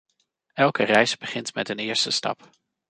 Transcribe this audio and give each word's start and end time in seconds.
Elke 0.53 0.83
reis 0.83 1.15
begint 1.17 1.53
met 1.53 1.69
een 1.69 1.79
eerste 1.79 2.11
stap. 2.11 2.49